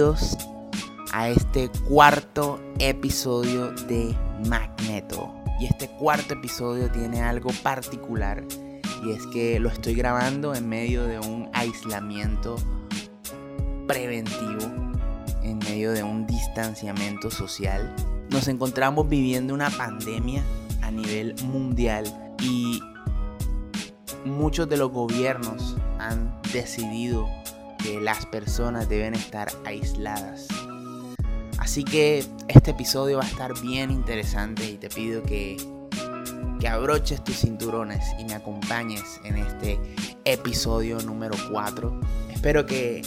[0.00, 0.38] Bienvenidos
[1.12, 4.16] a este cuarto episodio de
[4.48, 5.30] Magneto.
[5.60, 8.42] Y este cuarto episodio tiene algo particular
[9.04, 12.56] y es que lo estoy grabando en medio de un aislamiento
[13.86, 14.62] preventivo,
[15.42, 17.94] en medio de un distanciamiento social.
[18.30, 20.42] Nos encontramos viviendo una pandemia
[20.80, 22.06] a nivel mundial
[22.42, 22.80] y
[24.24, 27.28] muchos de los gobiernos han decidido
[27.82, 30.48] que las personas deben estar aisladas.
[31.58, 35.56] Así que este episodio va a estar bien interesante y te pido que,
[36.58, 39.78] que abroches tus cinturones y me acompañes en este
[40.24, 42.00] episodio número 4.
[42.30, 43.02] Espero que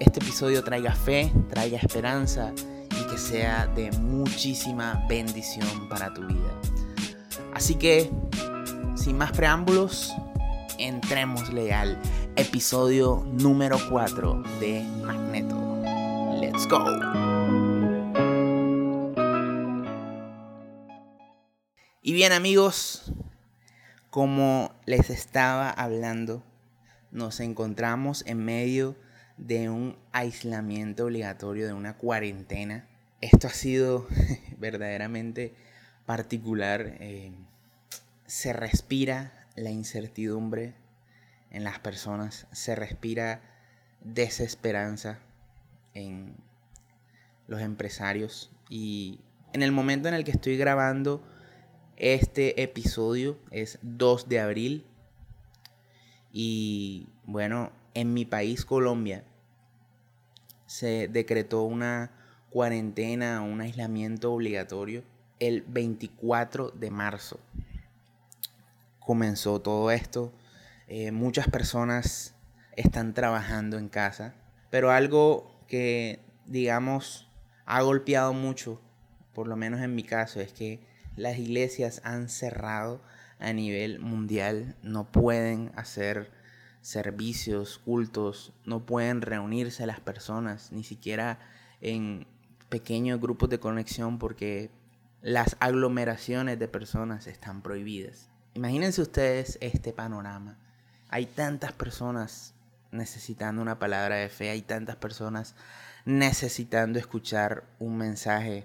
[0.00, 2.52] este episodio traiga fe, traiga esperanza
[2.90, 6.52] y que sea de muchísima bendición para tu vida.
[7.54, 8.10] Así que,
[8.94, 10.14] sin más preámbulos,
[10.78, 11.98] entrémosle al
[12.36, 15.56] episodio número 4 de Magneto.
[16.38, 16.84] Let's go.
[22.02, 23.10] Y bien amigos,
[24.10, 26.42] como les estaba hablando,
[27.10, 28.96] nos encontramos en medio
[29.38, 32.86] de un aislamiento obligatorio, de una cuarentena.
[33.22, 34.06] Esto ha sido
[34.58, 35.54] verdaderamente
[36.04, 36.98] particular.
[37.00, 37.32] Eh,
[38.26, 40.74] se respira la incertidumbre
[41.50, 43.40] en las personas, se respira
[44.02, 45.18] desesperanza
[45.94, 46.34] en
[47.46, 49.20] los empresarios y
[49.52, 51.22] en el momento en el que estoy grabando
[51.96, 54.86] este episodio es 2 de abril
[56.32, 59.24] y bueno, en mi país Colombia
[60.66, 62.10] se decretó una
[62.50, 65.02] cuarentena, un aislamiento obligatorio
[65.38, 67.38] el 24 de marzo.
[68.98, 70.32] Comenzó todo esto
[70.88, 72.34] eh, muchas personas
[72.76, 74.34] están trabajando en casa,
[74.70, 77.28] pero algo que, digamos,
[77.64, 78.80] ha golpeado mucho,
[79.34, 80.80] por lo menos en mi caso, es que
[81.16, 83.02] las iglesias han cerrado
[83.38, 86.30] a nivel mundial, no pueden hacer
[86.80, 91.40] servicios, cultos, no pueden reunirse las personas, ni siquiera
[91.80, 92.26] en
[92.68, 94.70] pequeños grupos de conexión porque
[95.20, 98.30] las aglomeraciones de personas están prohibidas.
[98.54, 100.58] Imagínense ustedes este panorama.
[101.08, 102.54] Hay tantas personas
[102.90, 105.54] necesitando una palabra de fe, hay tantas personas
[106.04, 108.64] necesitando escuchar un mensaje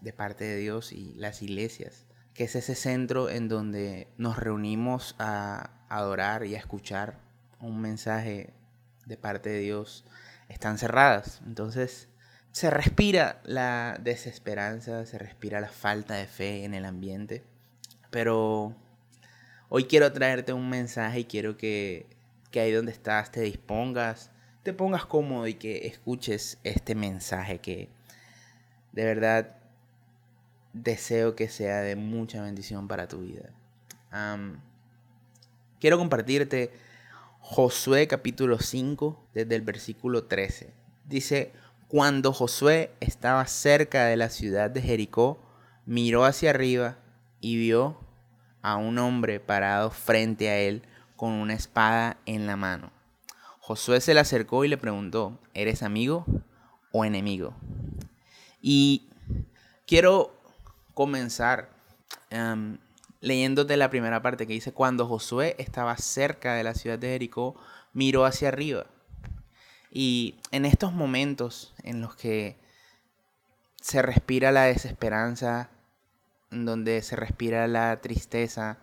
[0.00, 5.14] de parte de Dios y las iglesias, que es ese centro en donde nos reunimos
[5.18, 7.18] a adorar y a escuchar
[7.60, 8.52] un mensaje
[9.04, 10.04] de parte de Dios,
[10.48, 11.40] están cerradas.
[11.46, 12.08] Entonces
[12.52, 17.44] se respira la desesperanza, se respira la falta de fe en el ambiente,
[18.10, 18.74] pero
[19.68, 22.06] Hoy quiero traerte un mensaje y quiero que,
[22.52, 24.30] que ahí donde estás te dispongas,
[24.62, 27.88] te pongas cómodo y que escuches este mensaje que
[28.92, 29.56] de verdad
[30.72, 33.50] deseo que sea de mucha bendición para tu vida.
[35.80, 36.70] quiero compartirte
[37.40, 40.72] Josué capítulo 5 desde el versículo 13.
[41.08, 41.52] Dice,
[41.88, 45.38] cuando Josué estaba cerca de la ciudad de Jericó,
[45.86, 46.98] miró hacia arriba
[47.40, 48.05] y vio
[48.66, 50.82] a un hombre parado frente a él
[51.14, 52.90] con una espada en la mano.
[53.60, 56.26] Josué se le acercó y le preguntó, ¿eres amigo
[56.90, 57.54] o enemigo?
[58.60, 59.08] Y
[59.86, 60.34] quiero
[60.94, 61.70] comenzar
[62.30, 62.78] em,
[63.20, 67.54] leyéndote la primera parte que dice, cuando Josué estaba cerca de la ciudad de Jericó,
[67.92, 68.86] miró hacia arriba.
[69.92, 72.58] Y en estos momentos en los que
[73.80, 75.70] se respira la desesperanza,
[76.50, 78.78] en donde se respira la tristeza,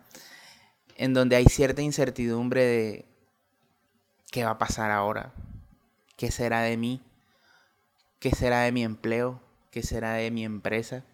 [0.96, 3.08] en donde hay cierta incertidumbre de
[4.30, 5.32] qué va a pasar ahora,
[6.16, 7.02] qué será de mí,
[8.20, 9.40] qué será de mi empleo,
[9.70, 11.04] qué será de mi empresa.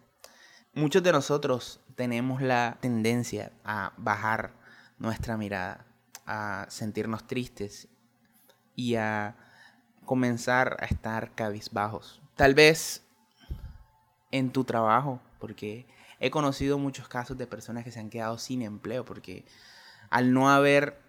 [0.75, 4.53] Muchos de nosotros tenemos la tendencia a bajar
[4.99, 5.87] nuestra mirada,
[6.27, 7.89] a sentirnos tristes
[8.77, 9.37] y a
[10.05, 12.21] comenzar a estar cabizbajos.
[12.37, 13.03] Tal vez
[14.31, 15.87] en tu trabajo, porque
[16.21, 19.45] he conocido muchos casos de personas que se han quedado sin empleo porque
[20.11, 21.01] al no haber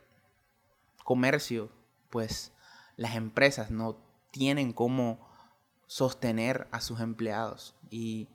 [1.03, 1.69] comercio,
[2.09, 2.51] pues
[2.95, 3.97] las empresas no
[4.31, 5.29] tienen cómo
[5.87, 8.29] sostener a sus empleados y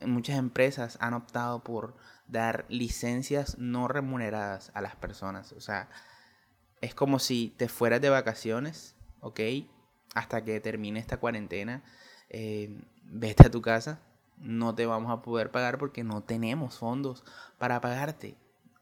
[0.00, 1.94] muchas empresas han optado por
[2.26, 5.52] dar licencias no remuneradas a las personas.
[5.52, 5.90] O sea,
[6.80, 9.40] es como si te fueras de vacaciones, ¿ok?
[10.14, 11.82] Hasta que termine esta cuarentena,
[12.30, 14.00] eh, vete a tu casa,
[14.42, 17.24] no te vamos a poder pagar porque no tenemos fondos
[17.58, 18.36] para pagarte.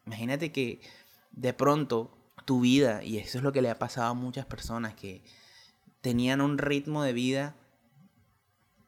[0.06, 0.80] Imagínate que
[1.32, 2.10] de pronto
[2.44, 5.22] tu vida, y eso es lo que le ha pasado a muchas personas que
[6.00, 7.54] tenían un ritmo de vida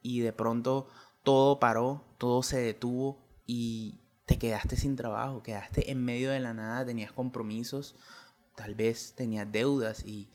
[0.01, 0.89] y de pronto
[1.23, 6.55] todo paró, todo se detuvo y te quedaste sin trabajo, quedaste en medio de la
[6.55, 7.95] nada, tenías compromisos,
[8.57, 10.29] tal vez tenías deudas y,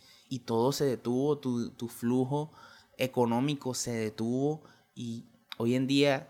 [0.46, 2.52] todo se detuvo, tu, tu flujo
[2.98, 4.64] económico se detuvo
[4.94, 5.26] y
[5.58, 6.30] hoy en día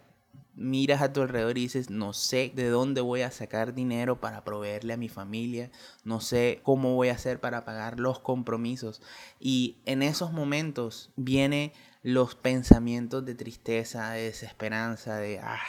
[0.58, 4.44] miras a tu alrededor y dices, no sé de dónde voy a sacar dinero para
[4.44, 5.72] proveerle a mi familia,
[6.04, 9.02] no sé cómo voy a hacer para pagar los compromisos.
[9.40, 11.72] Y en esos momentos vienen
[12.02, 15.60] los pensamientos de tristeza, de desesperanza, de, ah,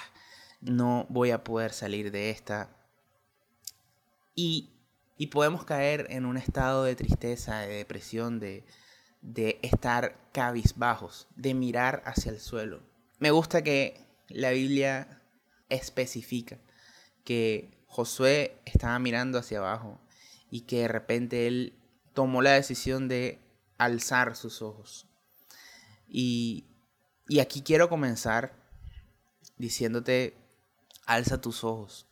[0.62, 2.70] no voy a poder salir de esta.
[4.34, 4.70] Y,
[5.18, 8.64] y podemos caer en un estado de tristeza, de depresión, de,
[9.20, 12.80] de estar cabizbajos, de mirar hacia el suelo.
[13.18, 15.22] Me gusta que la Biblia
[15.68, 16.58] especifica
[17.24, 20.00] que Josué estaba mirando hacia abajo
[20.50, 21.74] y que de repente él
[22.14, 23.38] tomó la decisión de
[23.76, 25.06] alzar sus ojos.
[26.06, 26.64] Y,
[27.40, 28.54] aquí quiero comenzar
[29.56, 30.36] diciéndote,
[31.06, 32.06] alza tus ojos.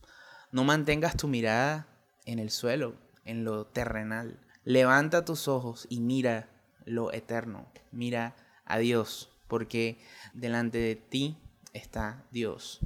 [0.50, 1.86] No mantengas tu mirada
[2.24, 4.40] en el suelo, en lo terrenal.
[4.64, 6.48] Levanta tus ojos y mira
[6.84, 7.70] lo eterno.
[7.92, 9.98] Mira a Dios, porque
[10.34, 11.36] delante de ti
[11.72, 12.80] está Dios.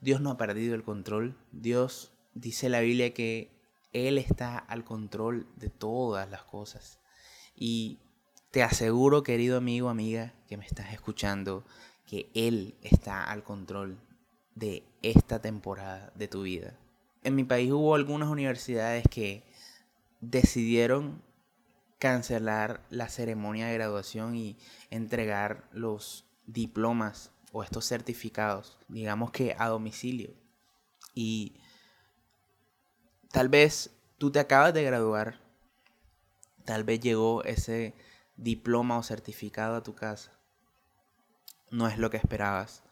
[0.00, 1.36] Dios no ha perdido el control.
[1.52, 3.50] Dios dice la Biblia que
[3.92, 7.00] Él está al control de todas las cosas.
[7.56, 7.98] Y
[8.50, 11.64] te aseguro, querido amigo, amiga, que me estás escuchando,
[12.06, 13.98] que Él está al control
[14.54, 16.78] de esta temporada de tu vida.
[17.24, 19.42] En mi país hubo algunas universidades que
[20.20, 21.22] decidieron
[21.98, 24.56] cancelar la ceremonia de graduación y
[24.90, 30.34] entregar los diplomas o estos certificados, digamos que a domicilio.
[31.14, 31.60] Y
[33.32, 35.40] tal vez tú te acabas de graduar,
[36.64, 37.94] tal vez llegó ese
[38.36, 40.32] diploma o certificado a tu casa.
[41.70, 42.82] No es lo que esperabas.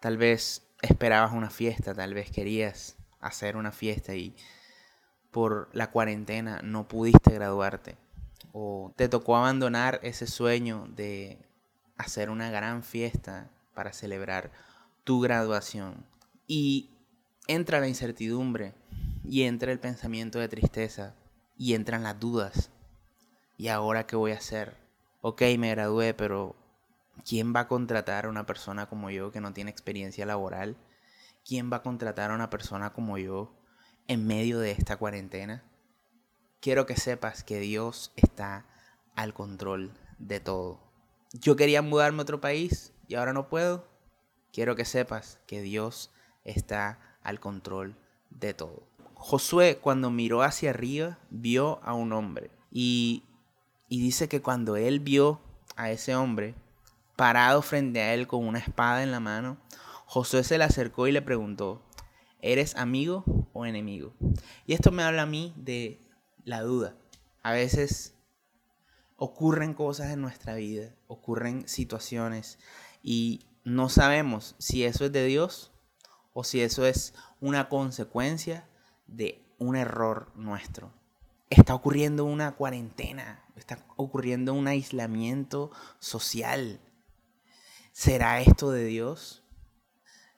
[0.00, 4.36] Tal vez esperabas una fiesta, tal vez querías hacer una fiesta y
[5.30, 7.96] por la cuarentena no pudiste graduarte.
[8.58, 11.46] O te tocó abandonar ese sueño de
[11.98, 14.50] hacer una gran fiesta para celebrar
[15.04, 16.06] tu graduación.
[16.46, 16.88] Y
[17.48, 18.72] entra la incertidumbre
[19.24, 21.14] y entra el pensamiento de tristeza
[21.58, 22.70] y entran las dudas.
[23.58, 24.74] ¿Y ahora qué voy a hacer?
[25.20, 26.56] Ok, me gradué, pero
[27.28, 30.78] ¿quién va a contratar a una persona como yo que no tiene experiencia laboral?
[31.44, 33.52] ¿Quién va a contratar a una persona como yo
[34.08, 35.62] en medio de esta cuarentena?
[36.66, 38.66] Quiero que sepas que Dios está
[39.14, 40.80] al control de todo.
[41.32, 43.86] Yo quería mudarme a otro país y ahora no puedo,
[44.52, 46.10] quiero que sepas que Dios
[46.42, 47.94] está al control
[48.30, 48.82] de todo.
[49.14, 53.22] Josué cuando miró hacia arriba vio a un hombre y,
[53.88, 55.40] y dice que cuando él vio
[55.76, 56.56] a ese hombre
[57.14, 59.56] parado frente a él con una espada en la mano,
[60.06, 61.80] Josué se le acercó y le preguntó,
[62.42, 63.22] ¿eres amigo
[63.52, 64.14] o enemigo?
[64.66, 66.04] Y esto me habla a mí de
[66.46, 66.96] la duda.
[67.42, 68.14] A veces
[69.16, 72.58] ocurren cosas en nuestra vida, ocurren situaciones
[73.02, 75.72] y no sabemos si eso es de Dios
[76.32, 78.68] o si eso es una consecuencia
[79.06, 80.92] de un error nuestro.
[81.50, 86.80] Está ocurriendo una cuarentena, está ocurriendo un aislamiento social.
[87.92, 89.42] ¿Será esto de Dios?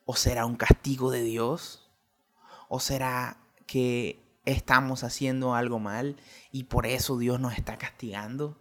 [0.07, 1.91] ¿O será un castigo de Dios?
[2.69, 6.17] ¿O será que estamos haciendo algo mal
[6.51, 8.57] y por eso Dios nos está castigando?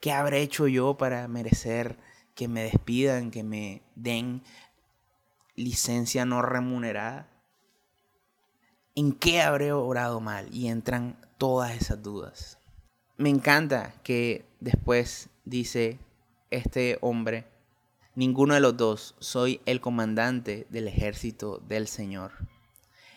[0.00, 1.98] ¿Qué habré hecho yo para merecer
[2.34, 4.42] que me despidan, que me den
[5.56, 7.28] licencia no remunerada?
[8.94, 10.54] ¿En qué habré orado mal?
[10.54, 12.58] Y entran todas esas dudas.
[13.16, 15.98] Me encanta que después dice
[16.50, 17.46] este hombre,
[18.14, 22.32] ninguno de los dos, soy el comandante del ejército del Señor.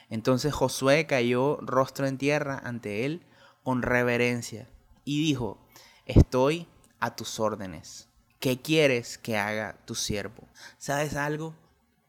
[0.09, 3.23] Entonces Josué cayó rostro en tierra ante él
[3.63, 4.69] con reverencia
[5.03, 5.57] y dijo,
[6.05, 6.67] estoy
[6.99, 8.07] a tus órdenes.
[8.39, 10.47] ¿Qué quieres que haga tu siervo?
[10.77, 11.55] ¿Sabes algo?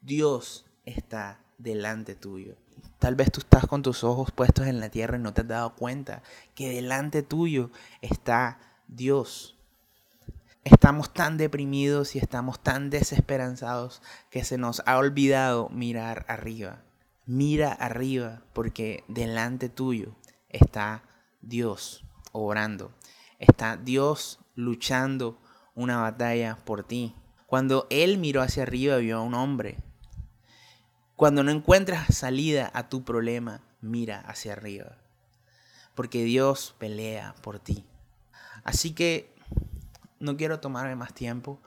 [0.02, 2.54] Dios está delante tuyo.
[2.98, 5.48] Tal vez tú estás con tus ojos puestos en la tierra y no te has
[5.48, 6.22] dado cuenta
[6.54, 7.70] que delante tuyo
[8.02, 9.56] está Dios.
[10.64, 16.82] Estamos tan deprimidos y estamos tan desesperanzados que se nos ha olvidado mirar arriba.
[17.30, 20.16] Mira arriba porque delante tuyo
[20.48, 21.02] está
[21.42, 22.90] Dios obrando.
[23.38, 25.38] Está Dios luchando
[25.74, 27.14] una batalla por ti.
[27.44, 29.76] Cuando él miró hacia arriba vio a un hombre.
[31.16, 34.96] Cuando no encuentras salida a tu problema, mira hacia arriba.
[35.94, 37.84] Porque Dios pelea por ti.
[38.64, 39.34] Así que
[40.18, 41.60] no quiero tomarme más tiempo.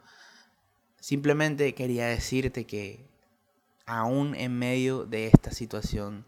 [0.99, 3.10] Simplemente quería decirte que
[3.85, 6.25] aún en medio de esta situación,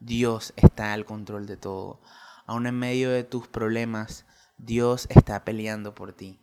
[0.00, 2.00] Dios está al control de todo.
[2.46, 4.26] Aún en medio de tus problemas,
[4.58, 6.38] Dios está peleando por ti.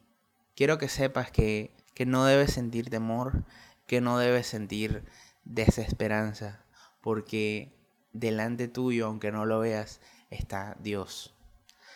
[0.55, 3.45] Quiero que sepas que, que no debes sentir temor,
[3.87, 5.05] que no debes sentir
[5.43, 6.63] desesperanza,
[7.01, 7.73] porque
[8.13, 11.35] delante tuyo, aunque no lo veas, está Dios.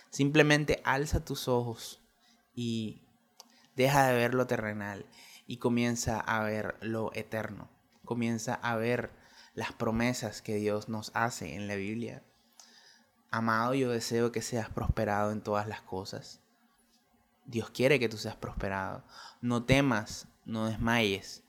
[0.10, 2.02] Simplemente alza tus ojos
[2.54, 3.02] y
[3.76, 5.06] deja de ver lo terrenal
[5.48, 7.75] y comienza a ver lo eterno.
[8.06, 9.12] Comienza a ver
[9.54, 12.24] las promesas que Dios nos hace en la Biblia.
[13.32, 16.42] Amado, yo deseo que seas prosperado en todas las cosas.
[17.46, 19.04] Dios quiere que tú seas prosperado.
[19.42, 21.44] No temas, no desmayes,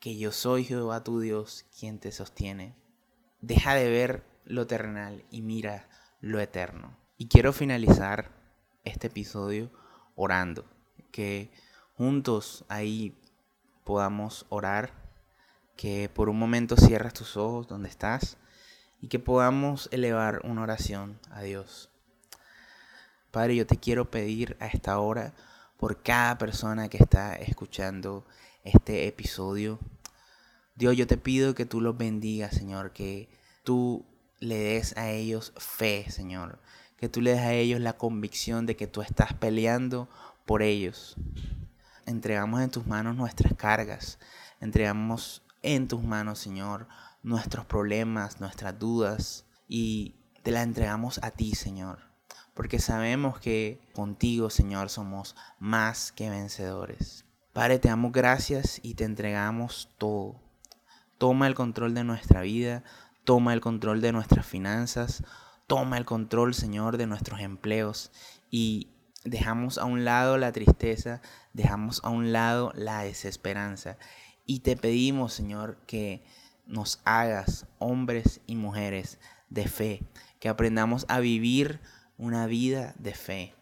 [0.00, 2.74] que yo soy Jehová tu Dios quien te sostiene.
[3.40, 5.88] Deja de ver lo terrenal y mira
[6.20, 6.96] lo eterno.
[7.16, 8.30] Y quiero finalizar
[8.84, 9.70] este episodio
[10.14, 10.64] orando,
[11.12, 11.50] que
[11.96, 13.18] juntos ahí
[13.84, 14.99] podamos orar,
[15.76, 18.36] que por un momento cierres tus ojos donde estás
[19.00, 21.90] y que podamos elevar una oración a Dios.
[23.30, 25.32] Padre, yo te quiero pedir a esta hora
[25.76, 28.26] por cada persona que está escuchando
[28.64, 29.78] este episodio.
[30.74, 33.28] Dios, yo te pido que tú los bendigas, Señor, que
[33.64, 34.04] tú
[34.40, 36.58] le des a ellos fe, Señor.
[36.96, 40.08] Que tú le des a ellos la convicción de que tú estás peleando
[40.44, 41.16] por ellos.
[42.06, 44.18] Entregamos en tus manos nuestras cargas.
[44.60, 46.86] Entregamos en tus manos, Señor,
[47.22, 49.44] nuestros problemas, nuestras dudas.
[49.68, 52.00] Y te la entregamos a ti, Señor.
[52.54, 57.24] Porque sabemos que contigo, Señor, somos más que vencedores.
[57.52, 60.36] Padre, te damos gracias y te entregamos todo.
[61.18, 62.82] Toma el control de nuestra vida,
[63.24, 65.22] toma el control de nuestras finanzas,
[65.66, 68.12] toma el control, Señor, de nuestros empleos
[68.50, 68.88] y
[69.24, 71.20] dejamos a un lado la tristeza,
[71.52, 73.98] dejamos a un lado la desesperanza
[74.50, 76.24] y te pedimos, Señor, que
[76.66, 80.02] nos hagas hombres y mujeres de fe,
[80.40, 81.78] que aprendamos a vivir
[82.18, 83.54] una vida de fe.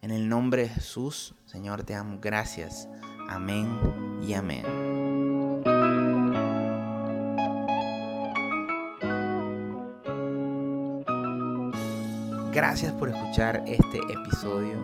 [0.00, 2.88] En el nombre de Jesús, Señor, te damos gracias.
[3.28, 3.76] Amén
[4.22, 4.62] y amén.
[12.52, 14.78] Gracias por escuchar este episodio.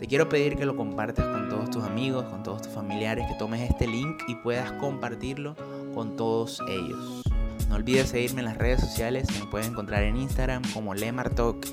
[0.00, 3.34] Te quiero pedir que lo compartas con todos tus amigos, con todos tus familiares, que
[3.34, 5.54] tomes este link y puedas compartirlo
[5.92, 7.22] con todos ellos.
[7.68, 11.66] No olvides seguirme en las redes sociales, me puedes encontrar en Instagram como Lemartalk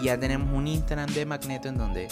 [0.00, 2.06] y ya tenemos un Instagram de Magneto en donde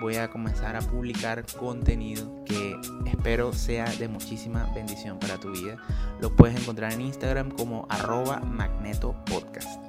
[0.00, 5.76] voy a comenzar a publicar contenido que espero sea de muchísima bendición para tu vida.
[6.20, 9.80] Lo puedes encontrar en Instagram como arroba Magneto Podcast.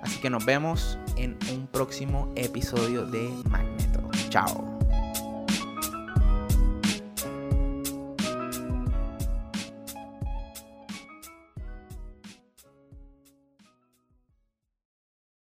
[0.00, 3.93] Así que nos vemos en un próximo episodio de Magneto.
[4.34, 4.73] Chao.